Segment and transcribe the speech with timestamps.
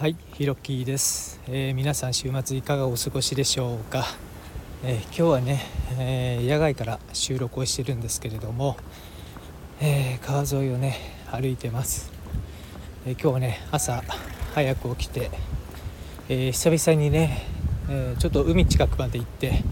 [0.00, 4.06] はい、ひろきです、えー、皆さん週末いかがお過ごしでしょうか、
[4.82, 5.60] えー、今日はね、
[5.98, 8.78] えー、野外から収録をしてるんですけれども、
[9.78, 10.96] え川沿いをね
[11.30, 12.10] 歩いてます、
[13.04, 14.02] え今日はね朝
[14.54, 15.30] 早く起きて、
[16.30, 17.44] え久々にね、
[17.90, 19.62] えちょっと海近くまで行って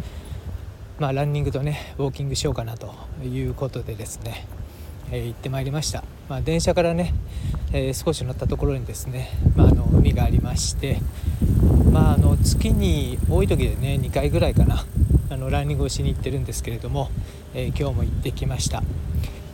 [0.98, 2.92] まあランニングとねウォーキングしようかなと
[3.24, 4.46] いうことでですね、
[5.10, 7.14] え行ってまいりました、まあ、電車からね
[7.70, 11.00] えー、少し乗ったところにですね、まあ、あの海がありまして、
[11.92, 14.86] まあ、あの月に多い時でね2回ぐらいかな
[15.30, 17.10] あのランニングをしに行ってるんですけれども、
[17.52, 18.82] えー、今日も行ってきました、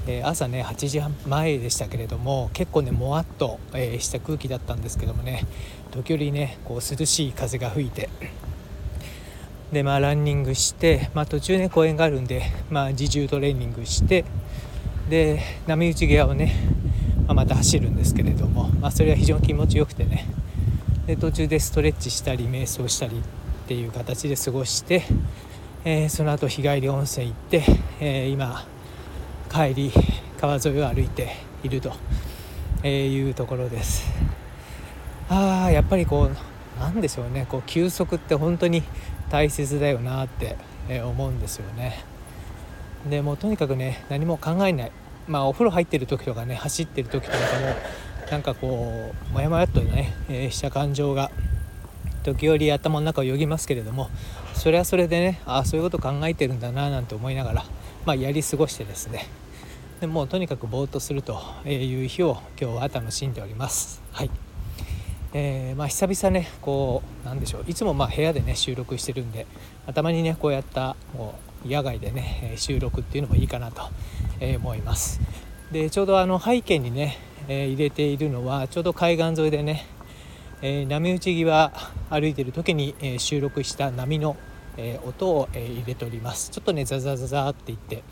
[0.07, 5.45] え、朝ね8時半前でしたけれども結構ねもわっと、えした空気だったんですけどもね
[5.91, 8.09] 時折ねこう涼しい風が吹いて
[9.73, 14.25] でまあランニングして、まあ、途中ね公園があるんで、まあ、自重トレーニングして
[15.09, 16.53] で波打ち際をね
[17.27, 20.27] まあ、また走るんですけれども、まあ、それは非常に気持ちよくてね。
[21.07, 23.21] で途中でストレッチしたり瞑想したりっ
[23.67, 25.03] ていう形で過ごして、
[25.85, 27.63] えー、その後日帰り温泉行って、
[28.01, 28.67] えー、今
[29.51, 29.93] 帰り
[30.39, 31.93] 川沿いを歩いていると
[32.87, 34.11] いうところです。
[35.29, 37.47] ああやっぱりこうなんでしょうね。
[37.49, 38.83] こう休息って本当に
[39.31, 40.57] 大切だよなって
[41.03, 42.05] 思うんですよね。
[43.09, 44.93] でもうとにかくね何も考えない。
[45.27, 47.41] まあお風呂入ってる時とかね走ってる時とかも
[48.31, 51.31] なんかこうもやもやっとね、えー、した感情が
[52.25, 54.11] 時折頭の中をよぎますけれども
[54.55, 57.65] それはそれでねああそういうこと考えてるんだななんて思いながら、
[58.07, 59.27] まあ、やり過ごしてですね。
[60.01, 64.03] でもうとにかくぼーっとするという日を今日は楽しんでおります。
[64.13, 64.31] はい。
[65.33, 67.65] えー、まあ、久々ねこうなんでしょう。
[67.67, 69.47] いつもまあ部屋でね収録してるんで
[69.87, 73.83] 頭にねこうやったもう野外でね収録っていうのもいいかなと
[74.57, 75.21] 思います。
[75.73, 79.87] でちょうどあの背景にね入れているのはちょうど海岸沿いでね
[80.89, 81.73] 波打ち際
[82.11, 84.37] 歩いてる時に収録した波の
[85.07, 86.51] 音を入れております。
[86.51, 88.03] ちょっとねザザザザって言って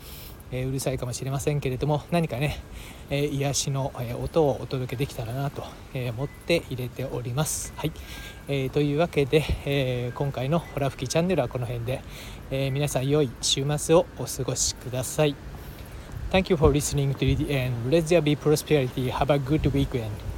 [0.55, 2.61] えうるさいかもしれませんけれども何かね
[3.09, 3.91] え癒しの
[4.21, 7.91] 音をお届けできたらなと思って入れておりますはい、
[8.47, 12.03] えー、というわけで、えー、今回のホラ吹きチャンネルはこの辺で、
[12.51, 15.35] えー、皆さん良い週末をお過ごしください
[16.31, 17.91] Thank you for listening to the end.
[17.91, 19.11] Let there be prosperity.
[19.11, 20.32] Have a good weekend.